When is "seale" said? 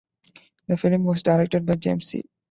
2.07-2.23